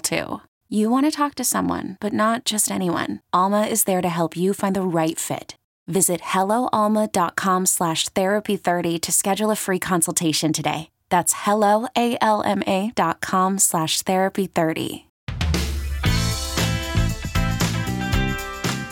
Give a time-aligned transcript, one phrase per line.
[0.00, 0.40] too.
[0.68, 3.20] You want to talk to someone, but not just anyone.
[3.32, 5.54] Alma is there to help you find the right fit.
[5.88, 10.90] Visit helloalma.com slash therapy30 to schedule a free consultation today.
[11.08, 15.04] That's helloalma dot com slash therapy30.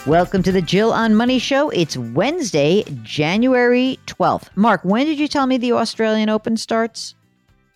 [0.09, 1.69] Welcome to the Jill on Money Show.
[1.69, 4.48] It's Wednesday, January 12th.
[4.56, 7.15] Mark, when did you tell me the Australian Open starts?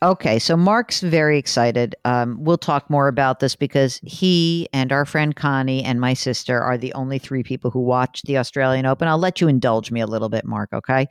[0.03, 1.95] Okay, so Mark's very excited.
[2.05, 6.61] Um, we'll talk more about this because he and our friend Connie and my sister
[6.61, 9.07] are the only three people who watch the Australian Open.
[9.07, 11.07] I'll let you indulge me a little bit, Mark, okay?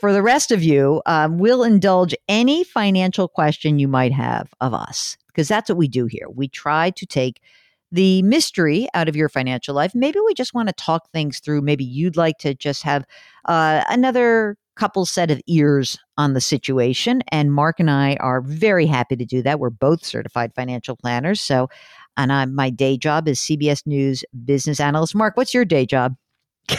[0.00, 4.74] For the rest of you, um, we'll indulge any financial question you might have of
[4.74, 6.26] us because that's what we do here.
[6.28, 7.40] We try to take
[7.92, 9.94] the mystery out of your financial life.
[9.94, 11.60] Maybe we just want to talk things through.
[11.60, 13.04] Maybe you'd like to just have
[13.44, 17.22] uh, another couple set of ears on the situation.
[17.28, 19.58] And Mark and I are very happy to do that.
[19.58, 21.40] We're both certified financial planners.
[21.40, 21.68] So,
[22.16, 25.14] and I'm, my day job is CBS News business analyst.
[25.14, 26.14] Mark, what's your day job?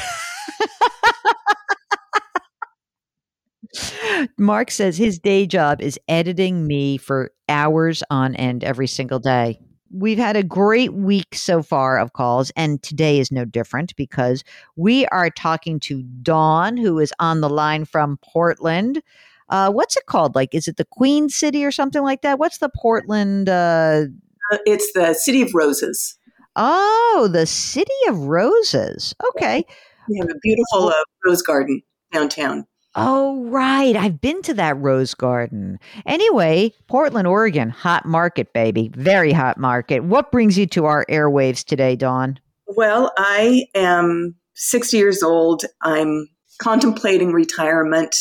[4.37, 9.59] Mark says his day job is editing me for hours on end every single day.
[9.91, 14.43] We've had a great week so far of calls, and today is no different because
[14.75, 19.01] we are talking to Dawn, who is on the line from Portland.
[19.49, 20.35] Uh, what's it called?
[20.35, 22.39] Like, is it the Queen City or something like that?
[22.39, 23.47] What's the Portland?
[23.47, 24.05] Uh...
[24.51, 26.17] Uh, it's the City of Roses.
[26.55, 29.13] Oh, the City of Roses.
[29.29, 29.63] Okay.
[30.09, 31.81] We have a beautiful uh, rose garden
[32.11, 32.65] downtown.
[32.95, 33.95] Oh, right.
[33.95, 35.79] I've been to that rose garden.
[36.05, 38.89] Anyway, Portland, Oregon, hot market, baby.
[38.95, 40.03] Very hot market.
[40.05, 42.39] What brings you to our airwaves today, Dawn?
[42.67, 45.65] Well, I am 60 years old.
[45.81, 46.27] I'm
[46.59, 48.15] contemplating retirement.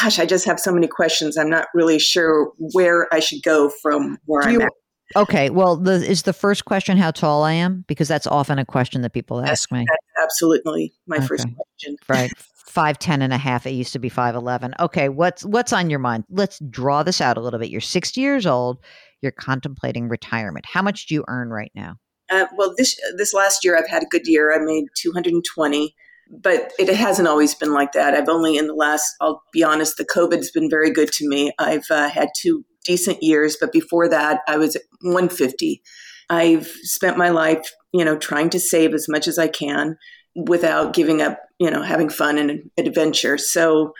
[0.00, 1.36] Gosh, I just have so many questions.
[1.38, 4.72] I'm not really sure where I should go from where Do I'm you- at.
[5.16, 5.48] Okay.
[5.48, 7.82] Well, the, is the first question how tall I am?
[7.88, 9.86] Because that's often a question that people That's, ask me.
[9.88, 11.96] that's absolutely my first question.
[12.08, 12.30] Right.
[12.78, 13.66] Five ten and a half.
[13.66, 14.72] It used to be five eleven.
[14.78, 16.22] Okay, what's what's on your mind?
[16.30, 17.70] Let's draw this out a little bit.
[17.70, 18.78] You're sixty years old.
[19.20, 20.64] You're contemplating retirement.
[20.64, 21.96] How much do you earn right now?
[22.30, 24.54] Uh, well, this this last year I've had a good year.
[24.54, 25.92] I made 220,
[26.40, 28.14] but it hasn't always been like that.
[28.14, 31.50] I've only in the last, I'll be honest, the COVID's been very good to me.
[31.58, 35.82] I've uh, had two decent years, but before that I was at 150.
[36.30, 39.96] I've spent my life, you know, trying to save as much as I can
[40.34, 43.38] without giving up, you know, having fun and adventure.
[43.38, 43.92] So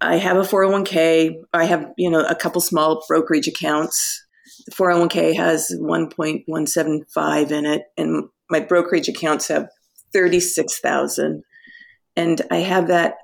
[0.00, 1.36] I have a 401k.
[1.52, 4.24] I have, you know, a couple small brokerage accounts.
[4.66, 9.68] The 401k has 1.175 in it, and my brokerage accounts have
[10.12, 11.42] 36,000.
[12.16, 13.14] And I have that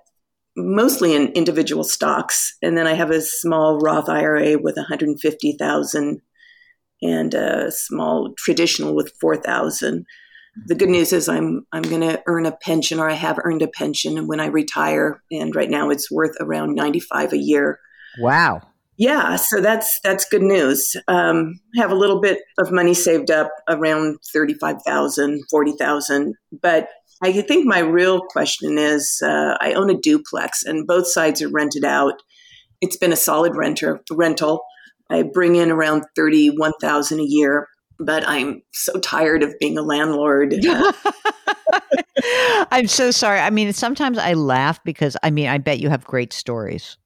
[0.57, 2.57] mostly in individual stocks.
[2.63, 6.21] And then I have a small Roth IRA with 150,000
[7.01, 10.05] and a small traditional with 4,000.
[10.67, 13.63] The good news is I'm I'm going to earn a pension or I have earned
[13.63, 17.79] a pension when I retire and right now it's worth around 95 a year.
[18.19, 18.61] Wow.
[18.99, 20.95] Yeah, so that's that's good news.
[21.09, 26.35] Um, have a little bit of money saved up, around 35,000, 40,000.
[26.61, 26.89] But
[27.23, 31.49] I think my real question is uh, I own a duplex and both sides are
[31.49, 32.15] rented out.
[32.81, 34.63] It's been a solid renter rental.
[35.09, 40.55] I bring in around 31,000 a year, but I'm so tired of being a landlord.
[42.71, 43.41] I'm so sorry.
[43.41, 46.97] I mean, sometimes I laugh because I mean, I bet you have great stories.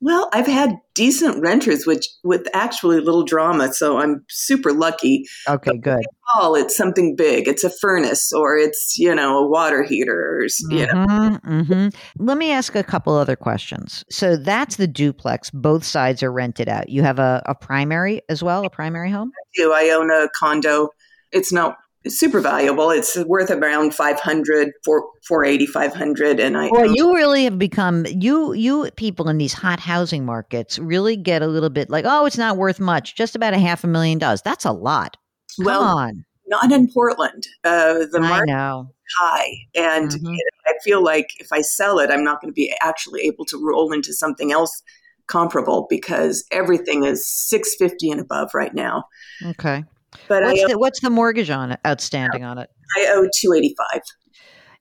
[0.00, 5.24] Well, I've had decent renters, which with actually little drama, so I'm super lucky.
[5.48, 6.00] Okay, good.
[6.34, 7.48] Oh, it's something big.
[7.48, 10.92] It's a furnace, or it's you know a water heater, or s- you know.
[10.92, 11.94] Mhm, mhm.
[12.18, 14.04] Let me ask a couple other questions.
[14.10, 15.50] So that's the duplex.
[15.50, 16.88] Both sides are rented out.
[16.90, 19.32] You have a, a primary as well, a primary home.
[19.54, 19.72] do.
[19.72, 20.88] I own a condo.
[21.32, 21.76] It's not
[22.08, 22.90] super valuable.
[22.90, 26.40] It's worth around 500, 480, 500.
[26.40, 30.78] And I, well, you really have become, you, you people in these hot housing markets
[30.78, 33.16] really get a little bit like, oh, it's not worth much.
[33.16, 34.42] Just about a half a million dollars.
[34.42, 35.16] That's a lot.
[35.56, 36.24] Come well, on.
[36.48, 37.46] Not in Portland.
[37.64, 38.90] Uh, the market I know.
[39.18, 39.50] high.
[39.74, 40.34] And mm-hmm.
[40.66, 43.58] I feel like if I sell it, I'm not going to be actually able to
[43.60, 44.82] roll into something else
[45.26, 49.04] comparable because everything is 650 and above right now.
[49.44, 49.84] Okay.
[50.28, 52.70] But what's, owe, the, what's the mortgage on it, outstanding on it?
[52.96, 54.02] I owe 285.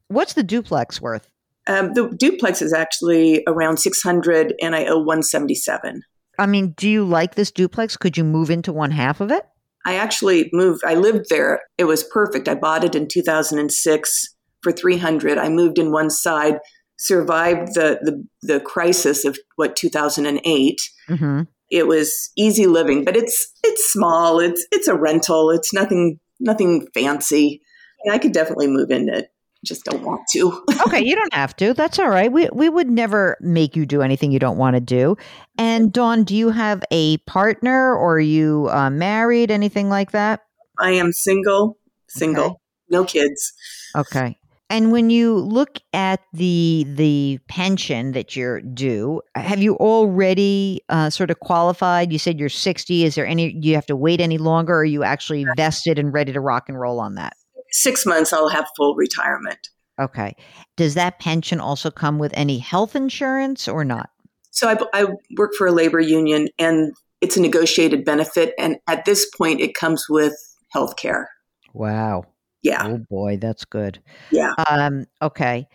[0.07, 1.29] What's the duplex worth?
[1.67, 6.01] Um, the duplex is actually around 600 and I owe 177.
[6.37, 7.97] I mean, do you like this duplex?
[7.97, 9.45] Could you move into one half of it?
[9.85, 10.83] I actually moved.
[10.85, 11.61] I lived there.
[11.77, 12.47] It was perfect.
[12.47, 15.37] I bought it in 2006 for 300.
[15.37, 16.57] I moved in one side,
[16.97, 20.81] survived the the, the crisis of what 2008.
[21.09, 21.41] Mm-hmm.
[21.75, 24.39] It was easy living, but it's it's small.
[24.39, 25.51] It's it's a rental.
[25.51, 27.62] It's nothing nothing fancy.
[28.04, 29.30] And I could definitely move in it
[29.66, 30.63] just don't want to.
[30.88, 31.74] okay, you don't have to.
[31.74, 32.31] That's all right.
[32.31, 35.18] We we would never make you do anything you don't want to do.
[35.57, 39.51] And Dawn, do you have a partner or are you uh, married?
[39.51, 40.42] Anything like that?
[40.80, 41.78] I am single.
[42.07, 42.45] Single.
[42.45, 42.56] Okay.
[42.89, 43.54] No kids.
[43.95, 44.38] Okay.
[44.69, 51.12] And when you look at the the pension that you're due, have you already uh,
[51.12, 52.12] sort of qualified?
[52.12, 53.03] You said you're 60.
[53.03, 53.53] Is there any?
[53.53, 54.73] Do you have to wait any longer?
[54.73, 57.33] Or are you actually vested and ready to rock and roll on that?
[57.75, 59.69] six months, I'll have full retirement.
[60.00, 60.35] Okay.
[60.77, 64.09] Does that pension also come with any health insurance or not?
[64.51, 65.07] So I, I
[65.38, 68.53] work for a labor union and it's a negotiated benefit.
[68.57, 70.33] And at this point, it comes with
[70.71, 71.29] health care.
[71.73, 72.25] Wow.
[72.65, 72.83] Yeah.
[72.83, 74.00] Oh boy, that's good.
[74.31, 74.53] Yeah.
[74.67, 75.67] Um, okay.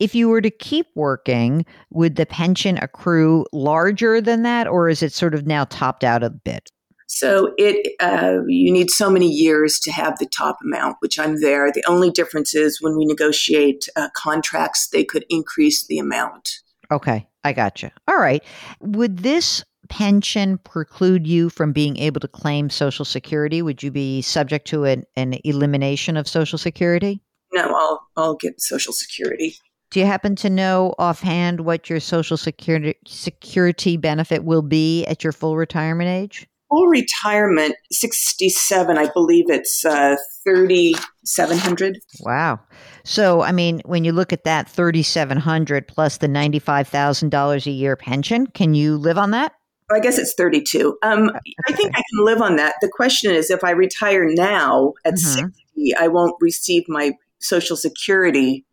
[0.00, 5.02] If you were to keep working, would the pension accrue larger than that, or is
[5.02, 6.70] it sort of now topped out a bit?
[7.06, 11.42] So it uh, you need so many years to have the top amount, which I'm
[11.42, 11.70] there.
[11.70, 16.48] The only difference is when we negotiate uh, contracts, they could increase the amount.
[16.90, 17.90] Okay, I got you.
[18.08, 18.42] All right.
[18.80, 23.62] Would this pension preclude you from being able to claim Social Security?
[23.62, 27.22] Would you be subject to an, an elimination of Social Security?
[27.52, 29.56] No, I'll I'll get Social Security.
[29.90, 35.24] Do you happen to know offhand what your Social Security security benefit will be at
[35.24, 36.46] your full retirement age?
[36.68, 41.98] full retirement, 67, I believe it's uh, 3,700.
[42.20, 42.60] Wow.
[43.04, 48.46] So, I mean, when you look at that 3,700 plus the $95,000 a year pension,
[48.48, 49.52] can you live on that?
[49.90, 50.98] I guess it's 32.
[51.02, 51.38] Um, okay.
[51.66, 52.74] I think I can live on that.
[52.80, 55.46] The question is if I retire now at mm-hmm.
[55.76, 58.64] 60, I won't receive my Social Security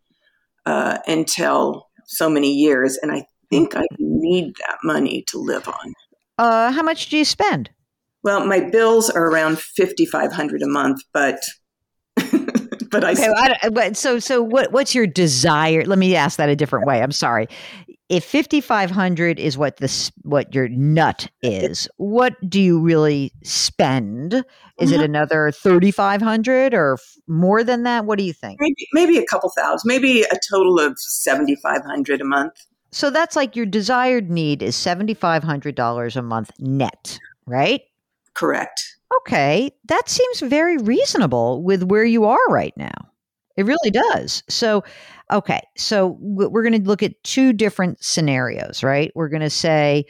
[0.66, 2.98] uh, until so many years.
[3.00, 5.94] And I think I need that money to live on.
[6.38, 7.70] Uh, how much do you spend?
[8.22, 11.38] Well, my bills are around fifty five hundred a month, but
[12.90, 13.32] but I, okay,
[13.62, 15.84] I but so so what what's your desire?
[15.84, 17.00] Let me ask that a different way.
[17.02, 17.46] I'm sorry.
[18.08, 24.44] If 5500 is what this what your nut is, what do you really spend?
[24.78, 25.00] Is mm-hmm.
[25.00, 28.04] it another 3500 or more than that?
[28.04, 28.60] What do you think?
[28.60, 32.66] Maybe maybe a couple thousand, maybe a total of 7500 a month.
[32.92, 37.82] So that's like your desired need is $7500 a month net, right?
[38.34, 38.96] Correct.
[39.20, 39.70] Okay.
[39.86, 43.10] That seems very reasonable with where you are right now.
[43.56, 44.42] It really does.
[44.48, 44.84] So,
[45.32, 45.60] okay.
[45.76, 49.10] So we're going to look at two different scenarios, right?
[49.14, 50.04] We're going to say,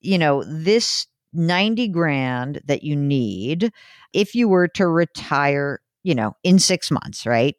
[0.00, 3.72] you know, this 90 grand that you need,
[4.12, 7.56] if you were to retire, you know, in six months, right?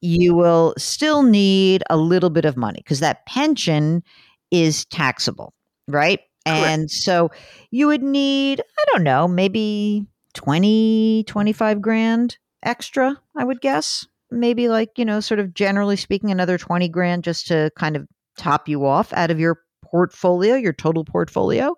[0.00, 4.02] You will still need a little bit of money because that pension
[4.50, 5.54] is taxable,
[5.88, 6.20] right?
[6.46, 6.60] Correct.
[6.68, 7.30] And so
[7.70, 14.06] you would need, I don't know, maybe 20, 25 grand extra, I would guess.
[14.30, 18.06] Maybe like, you know, sort of generally speaking, another 20 grand just to kind of
[18.36, 21.76] top you off out of your portfolio, your total portfolio.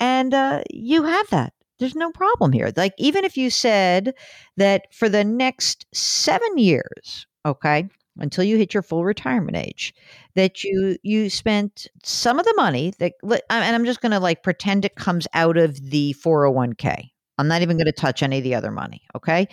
[0.00, 1.52] And uh, you have that.
[1.78, 2.72] There's no problem here.
[2.76, 4.14] Like, even if you said
[4.56, 7.88] that for the next seven years, okay,
[8.18, 9.92] until you hit your full retirement age
[10.34, 14.42] that you you spent some of the money that and I'm just going to like
[14.42, 17.10] pretend it comes out of the 401k.
[17.38, 19.48] I'm not even going to touch any of the other money, okay?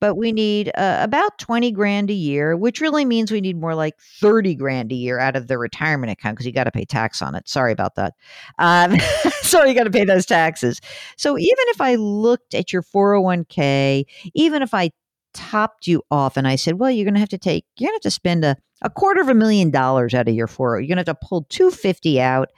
[0.00, 3.74] But we need uh, about 20 grand a year, which really means we need more
[3.74, 6.84] like 30 grand a year out of the retirement account because you got to pay
[6.84, 7.48] tax on it.
[7.48, 8.14] Sorry about that.
[8.58, 8.98] Um,
[9.42, 10.80] sorry, you got to pay those taxes.
[11.16, 14.90] So even if I looked at your 401k, even if I
[15.32, 17.98] topped you off and I said, well, you're going to have to take, you're going
[17.98, 20.80] to have to spend a, a quarter of a million dollars out of your 4
[20.80, 22.50] You're going to have to pull 250 out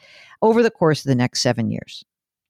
[0.43, 2.05] over the course of the next seven years.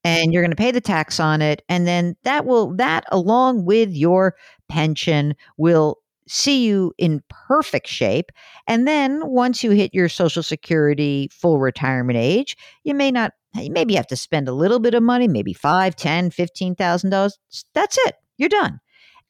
[0.06, 3.64] And you're going to pay the tax on it and then that will that along
[3.64, 4.34] with your
[4.68, 5.98] pension will
[6.28, 8.30] see you in perfect shape
[8.66, 13.70] and then once you hit your social security full retirement age you may not you
[13.70, 17.38] maybe have to spend a little bit of money maybe five ten fifteen thousand dollars
[17.74, 18.80] that's it you're done.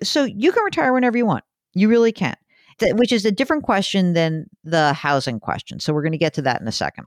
[0.02, 2.36] So you can retire whenever you want you really can.
[2.82, 6.42] Which is a different question than the housing question so we're going to get to
[6.42, 7.06] that in a second.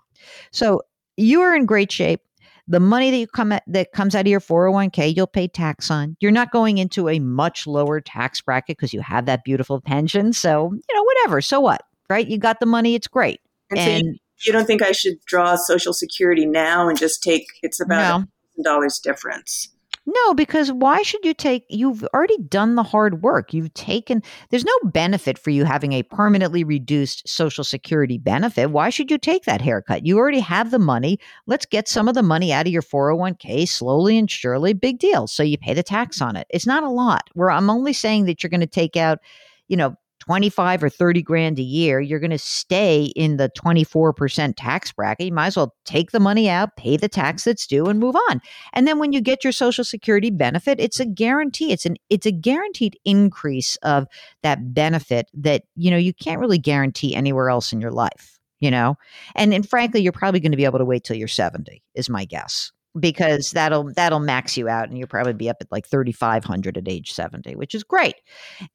[0.51, 0.81] So
[1.15, 2.21] you are in great shape
[2.69, 5.91] the money that you come at, that comes out of your 401k you'll pay tax
[5.91, 6.15] on.
[6.21, 10.31] You're not going into a much lower tax bracket because you have that beautiful pension
[10.31, 12.27] so you know whatever so what right?
[12.27, 13.39] You got the money it's great.
[13.69, 17.45] And, and so you, don't think i should draw social security now and just take
[17.61, 18.63] it's about a no.
[18.63, 19.69] dollars difference
[20.13, 21.65] no, because why should you take?
[21.69, 23.53] You've already done the hard work.
[23.53, 28.71] You've taken, there's no benefit for you having a permanently reduced Social Security benefit.
[28.71, 30.05] Why should you take that haircut?
[30.05, 31.19] You already have the money.
[31.47, 34.73] Let's get some of the money out of your 401k slowly and surely.
[34.73, 35.27] Big deal.
[35.27, 36.47] So you pay the tax on it.
[36.49, 37.29] It's not a lot.
[37.33, 39.19] Where I'm only saying that you're going to take out,
[39.67, 39.95] you know,
[40.29, 45.25] 25 or 30 grand a year, you're going to stay in the 24% tax bracket.
[45.25, 48.15] You might as well take the money out, pay the tax that's due and move
[48.29, 48.39] on.
[48.73, 51.71] And then when you get your social security benefit, it's a guarantee.
[51.71, 54.05] It's an it's a guaranteed increase of
[54.43, 58.69] that benefit that, you know, you can't really guarantee anywhere else in your life, you
[58.69, 58.97] know?
[59.33, 62.07] And and frankly, you're probably going to be able to wait till you're 70 is
[62.07, 65.87] my guess because that'll that'll max you out and you'll probably be up at like
[65.87, 68.15] 3500 at age 70 which is great.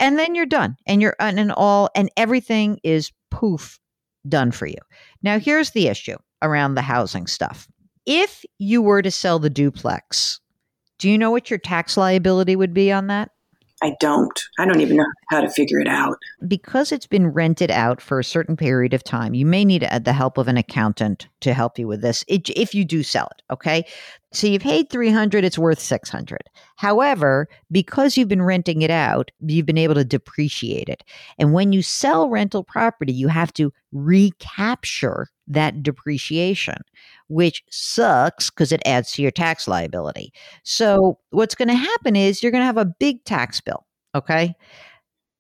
[0.01, 3.79] And then you're done and you're and all and everything is poof
[4.29, 4.79] done for you.
[5.23, 7.69] Now here's the issue around the housing stuff.
[8.07, 10.41] If you were to sell the duplex
[10.99, 13.31] do you know what your tax liability would be on that
[13.85, 14.41] I don't.
[14.59, 16.17] I don't even know how to figure it out.
[16.49, 19.99] Because it's been rented out for a certain period of time, you may need uh,
[19.99, 23.43] the help of an accountant to help you with this if you do sell it,
[23.53, 23.85] okay?
[24.33, 26.39] So you've paid 300, it's worth 600.
[26.77, 31.05] However, because you've been renting it out, you've been able to depreciate it.
[31.39, 36.79] And when you sell rental property, you have to recapture that depreciation,
[37.29, 40.33] which sucks because it adds to your tax liability.
[40.63, 43.87] So, what's going to happen is you're going to have a big tax bill.
[44.15, 44.55] Okay.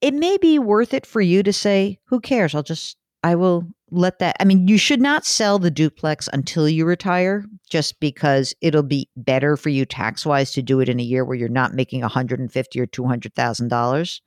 [0.00, 2.54] It may be worth it for you to say, who cares?
[2.54, 4.36] I'll just, I will let that.
[4.40, 9.08] I mean, you should not sell the duplex until you retire just because it'll be
[9.16, 12.00] better for you tax wise to do it in a year where you're not making
[12.02, 14.20] 150 or $200,000.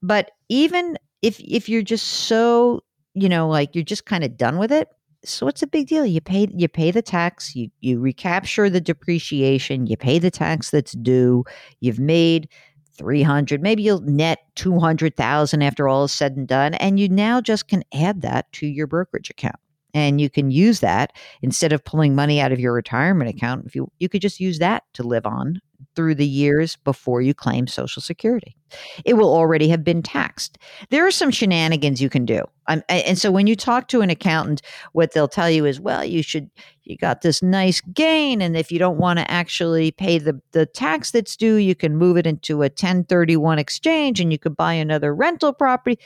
[0.00, 2.82] But even if if you're just so
[3.18, 4.88] you know, like you're just kind of done with it.
[5.24, 6.06] So what's the big deal?
[6.06, 10.70] You pay you pay the tax, you you recapture the depreciation, you pay the tax
[10.70, 11.44] that's due.
[11.80, 12.48] You've made
[12.96, 17.68] 300, maybe you'll net 200,000 after all is said and done and you now just
[17.68, 19.56] can add that to your brokerage account.
[19.94, 23.66] And you can use that instead of pulling money out of your retirement account.
[23.66, 25.60] If you you could just use that to live on
[25.94, 28.56] through the years before you claim Social Security.
[29.04, 30.58] It will already have been taxed.
[30.90, 32.44] There are some shenanigans you can do.
[32.66, 36.04] Um, and so when you talk to an accountant, what they'll tell you is, well,
[36.04, 36.50] you should,
[36.84, 38.42] you got this nice gain.
[38.42, 41.96] And if you don't want to actually pay the, the tax that's due, you can
[41.96, 45.98] move it into a 1031 exchange and you could buy another rental property.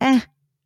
[0.00, 0.20] Eh,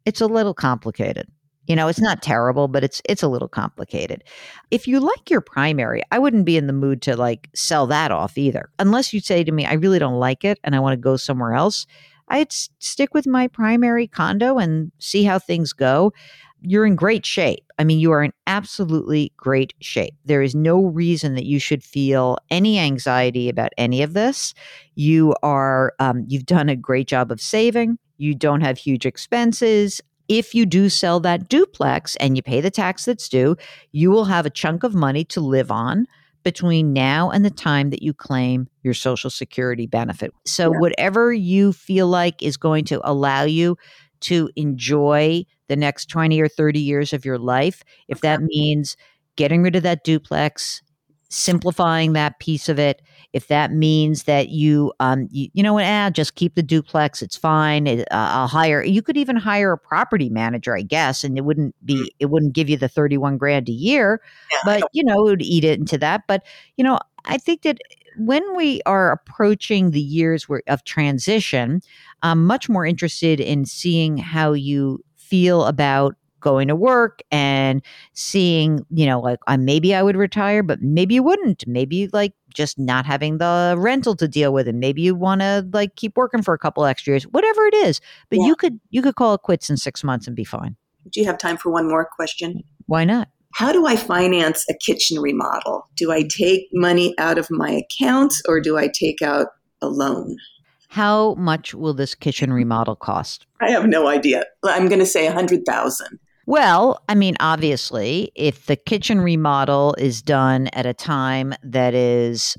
[0.06, 1.28] it's a little complicated.
[1.70, 4.24] You know, it's not terrible, but it's it's a little complicated.
[4.72, 8.10] If you like your primary, I wouldn't be in the mood to like sell that
[8.10, 8.70] off either.
[8.80, 11.16] Unless you say to me, I really don't like it and I want to go
[11.16, 11.86] somewhere else.
[12.26, 16.12] I'd stick with my primary condo and see how things go.
[16.60, 17.64] You're in great shape.
[17.78, 20.14] I mean, you are in absolutely great shape.
[20.24, 24.54] There is no reason that you should feel any anxiety about any of this.
[24.96, 27.96] You are, um, you've done a great job of saving.
[28.18, 30.00] You don't have huge expenses
[30.30, 33.56] if you do sell that duplex and you pay the tax that's due,
[33.90, 36.06] you will have a chunk of money to live on
[36.44, 40.32] between now and the time that you claim your Social Security benefit.
[40.46, 40.78] So, yeah.
[40.78, 43.76] whatever you feel like is going to allow you
[44.20, 48.96] to enjoy the next 20 or 30 years of your life, if that means
[49.34, 50.80] getting rid of that duplex,
[51.28, 55.84] simplifying that piece of it, if that means that you um you, you know what
[55.84, 59.72] ah, just keep the duplex it's fine it, uh, i'll hire you could even hire
[59.72, 62.08] a property manager i guess and it wouldn't be mm.
[62.18, 64.20] it wouldn't give you the 31 grand a year
[64.50, 66.44] yeah, but you know it would eat it into that but
[66.76, 67.78] you know i think that
[68.16, 71.80] when we are approaching the years where, of transition
[72.22, 77.82] i'm much more interested in seeing how you feel about going to work and
[78.14, 81.66] seeing, you know, like uh, maybe I would retire, but maybe you wouldn't.
[81.66, 85.68] Maybe like just not having the rental to deal with, and maybe you want to
[85.72, 88.00] like keep working for a couple extra years, whatever it is.
[88.28, 88.46] But yeah.
[88.46, 90.76] you could you could call it quits in six months and be fine.
[91.10, 92.62] Do you have time for one more question?
[92.86, 93.28] Why not?
[93.54, 95.88] how do I finance a kitchen remodel?
[95.96, 99.48] Do I take money out of my accounts or do I take out
[99.82, 100.36] a loan?
[100.88, 103.46] How much will this kitchen remodel cost?
[103.60, 104.44] I have no idea.
[104.64, 106.18] I'm going to say a hundred thousand.
[106.50, 112.56] Well, I mean, obviously, if the kitchen remodel is done at a time that is,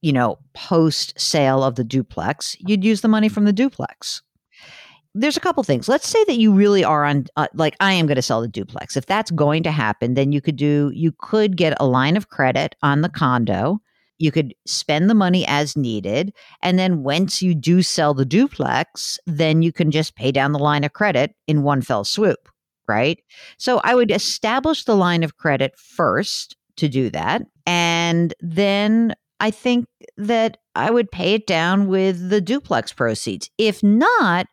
[0.00, 4.22] you know, post sale of the duplex, you'd use the money from the duplex.
[5.14, 5.90] There's a couple things.
[5.90, 8.48] Let's say that you really are on, uh, like, I am going to sell the
[8.48, 8.96] duplex.
[8.96, 12.30] If that's going to happen, then you could do, you could get a line of
[12.30, 13.78] credit on the condo.
[14.16, 16.32] You could spend the money as needed.
[16.62, 20.58] And then once you do sell the duplex, then you can just pay down the
[20.58, 22.48] line of credit in one fell swoop
[22.86, 23.20] right?
[23.58, 27.42] So I would establish the line of credit first to do that.
[27.66, 29.86] And then I think
[30.16, 33.50] that I would pay it down with the duplex proceeds.
[33.58, 34.46] If not,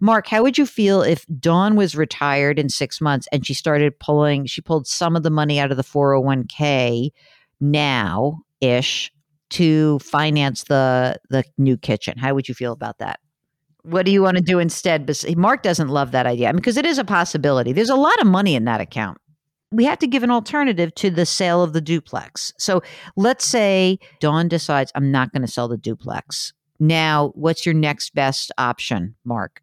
[0.00, 3.98] Mark, how would you feel if Dawn was retired in six months and she started
[3.98, 7.10] pulling, she pulled some of the money out of the 401k
[7.60, 9.12] now ish
[9.50, 12.18] to finance the the new kitchen?
[12.18, 13.20] How would you feel about that?
[13.82, 15.10] What do you want to do instead?
[15.36, 17.72] Mark doesn't love that idea because it is a possibility.
[17.72, 19.18] There's a lot of money in that account.
[19.70, 22.52] We have to give an alternative to the sale of the duplex.
[22.58, 22.82] So
[23.16, 26.52] let's say Dawn decides, I'm not going to sell the duplex.
[26.80, 29.60] Now, what's your next best option, Mark?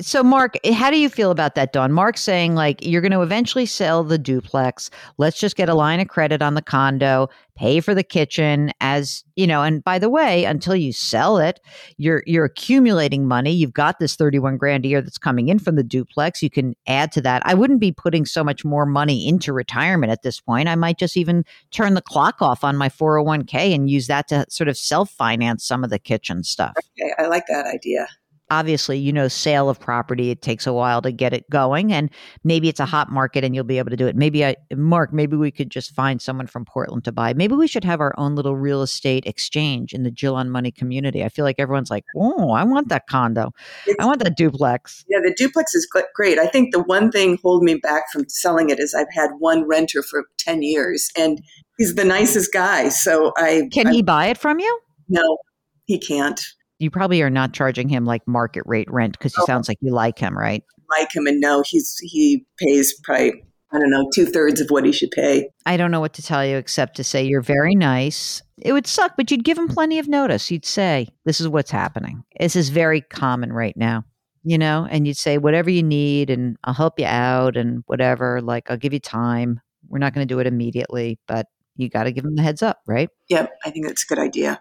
[0.00, 3.22] So, Mark, how do you feel about that, don mark saying, like, you're going to
[3.22, 4.90] eventually sell the duplex.
[5.16, 9.24] Let's just get a line of credit on the condo, pay for the kitchen as,
[9.34, 11.60] you know, and by the way, until you sell it,
[11.96, 13.50] you're you're accumulating money.
[13.50, 16.42] You've got this 31 grand a year that's coming in from the duplex.
[16.42, 17.42] You can add to that.
[17.44, 20.68] I wouldn't be putting so much more money into retirement at this point.
[20.68, 24.46] I might just even turn the clock off on my 401k and use that to
[24.48, 26.74] sort of self-finance some of the kitchen stuff.
[27.00, 28.06] Okay, I like that idea
[28.50, 31.92] obviously, you know, sale of property, it takes a while to get it going.
[31.92, 32.10] And
[32.44, 34.16] maybe it's a hot market and you'll be able to do it.
[34.16, 37.34] Maybe I, Mark, maybe we could just find someone from Portland to buy.
[37.34, 40.70] Maybe we should have our own little real estate exchange in the Jill on Money
[40.70, 41.24] community.
[41.24, 43.52] I feel like everyone's like, oh, I want that condo.
[43.86, 45.04] It's, I want that duplex.
[45.08, 46.38] Yeah, the duplex is great.
[46.38, 49.66] I think the one thing holding me back from selling it is I've had one
[49.68, 51.40] renter for 10 years and
[51.76, 52.88] he's the nicest guy.
[52.88, 53.68] So I.
[53.72, 54.80] Can I, he buy it from you?
[55.08, 55.38] No,
[55.86, 56.40] he can't
[56.78, 59.46] you probably are not charging him like market rate rent because he oh.
[59.46, 60.64] sounds like you like him, right?
[60.98, 64.84] Like him, and no, he's he pays probably I don't know two thirds of what
[64.84, 65.50] he should pay.
[65.66, 68.42] I don't know what to tell you except to say you're very nice.
[68.56, 70.50] It would suck, but you'd give him plenty of notice.
[70.50, 72.24] You'd say, "This is what's happening.
[72.40, 74.04] This is very common right now."
[74.44, 78.40] You know, and you'd say whatever you need, and I'll help you out, and whatever.
[78.40, 79.60] Like I'll give you time.
[79.88, 82.62] We're not going to do it immediately, but you got to give him the heads
[82.62, 83.08] up, right?
[83.28, 84.60] Yep, I think that's a good idea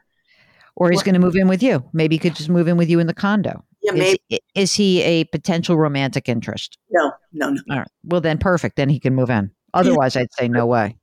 [0.80, 1.84] or he's going to move in with you.
[1.92, 3.66] Maybe he could just move in with you in the condo.
[3.82, 4.22] Yeah, maybe.
[4.30, 6.78] Is, is he a potential romantic interest?
[6.92, 7.62] No, no, no.
[7.72, 7.88] All right.
[8.04, 8.76] Well, then perfect.
[8.76, 9.50] Then he can move in.
[9.74, 10.96] Otherwise, I'd say no way.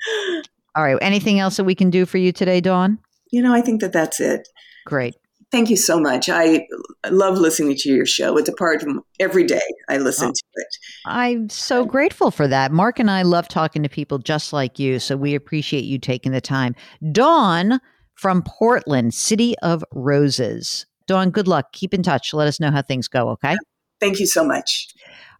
[0.74, 0.98] All right.
[1.00, 2.98] Anything else that we can do for you today, Dawn?
[3.30, 4.48] You know, I think that that's it.
[4.86, 5.14] Great.
[5.52, 6.28] Thank you so much.
[6.28, 6.66] I
[7.08, 8.36] love listening to your show.
[8.36, 8.88] It's a part of
[9.20, 10.66] every day I listen oh, to it.
[11.06, 12.72] I'm so grateful for that.
[12.72, 14.98] Mark and I love talking to people just like you.
[14.98, 16.74] So we appreciate you taking the time.
[17.12, 17.80] Dawn
[18.16, 20.86] from Portland, City of Roses.
[21.06, 21.72] Dawn, good luck.
[21.72, 22.34] Keep in touch.
[22.34, 23.56] Let us know how things go, okay?
[24.00, 24.88] Thank you so much.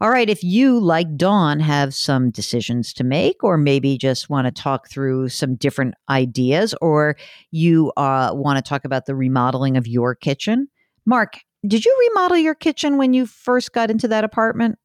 [0.00, 0.28] All right.
[0.28, 4.88] If you, like Dawn, have some decisions to make, or maybe just want to talk
[4.88, 7.16] through some different ideas, or
[7.50, 10.68] you uh, want to talk about the remodeling of your kitchen,
[11.04, 14.78] Mark, did you remodel your kitchen when you first got into that apartment?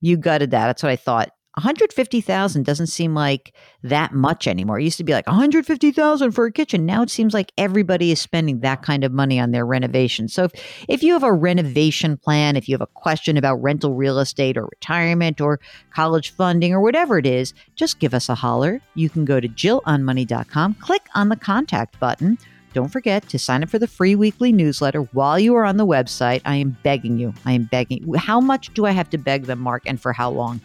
[0.00, 0.66] You gutted that.
[0.66, 1.30] That's what I thought.
[1.54, 4.78] 150,000 doesn't seem like that much anymore.
[4.78, 6.86] It used to be like 150,000 for a kitchen.
[6.86, 10.28] Now it seems like everybody is spending that kind of money on their renovation.
[10.28, 10.52] So if,
[10.88, 14.56] if you have a renovation plan, if you have a question about rental real estate
[14.56, 15.58] or retirement or
[15.92, 18.80] college funding or whatever it is, just give us a holler.
[18.94, 22.38] You can go to jillonmoney.com, click on the contact button.
[22.72, 25.86] Don't forget to sign up for the free weekly newsletter while you are on the
[25.86, 26.40] website.
[26.44, 27.34] I am begging you.
[27.44, 28.14] I am begging.
[28.14, 30.60] How much do I have to beg them, Mark, and for how long?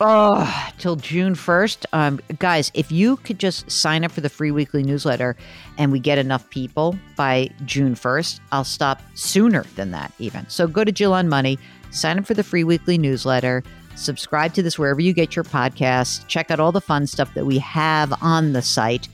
[0.00, 1.86] Oh, till June 1st.
[1.92, 5.36] Um, guys, if you could just sign up for the free weekly newsletter
[5.78, 10.48] and we get enough people by June 1st, I'll stop sooner than that, even.
[10.48, 11.58] So go to Jill on Money,
[11.90, 13.62] sign up for the free weekly newsletter,
[13.94, 17.46] subscribe to this wherever you get your podcasts, check out all the fun stuff that
[17.46, 19.08] we have on the site.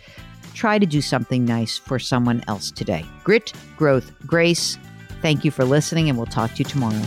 [0.55, 3.05] Try to do something nice for someone else today.
[3.23, 4.79] Grit, growth, grace.
[5.21, 7.03] Thank you for listening, and we'll talk to you tomorrow.